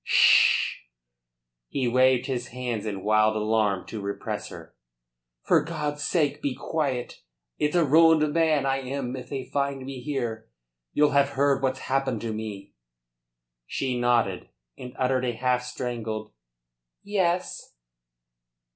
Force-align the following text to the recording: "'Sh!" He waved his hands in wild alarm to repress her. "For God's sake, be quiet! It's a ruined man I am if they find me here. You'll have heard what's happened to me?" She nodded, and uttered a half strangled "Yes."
"'Sh!" 0.03 0.79
He 1.67 1.87
waved 1.87 2.25
his 2.25 2.47
hands 2.47 2.87
in 2.87 3.03
wild 3.03 3.35
alarm 3.35 3.85
to 3.85 4.01
repress 4.01 4.47
her. 4.49 4.73
"For 5.43 5.61
God's 5.63 6.01
sake, 6.03 6.41
be 6.41 6.55
quiet! 6.55 7.21
It's 7.59 7.75
a 7.75 7.85
ruined 7.85 8.33
man 8.33 8.65
I 8.65 8.77
am 8.77 9.15
if 9.15 9.29
they 9.29 9.45
find 9.53 9.85
me 9.85 10.01
here. 10.01 10.49
You'll 10.91 11.11
have 11.11 11.29
heard 11.33 11.61
what's 11.61 11.81
happened 11.81 12.21
to 12.21 12.33
me?" 12.33 12.73
She 13.67 13.95
nodded, 13.95 14.49
and 14.75 14.95
uttered 14.97 15.23
a 15.23 15.33
half 15.33 15.61
strangled 15.61 16.33
"Yes." 17.03 17.73